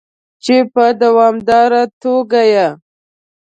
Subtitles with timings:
[0.43, 2.67] چې په دوامداره توګه یې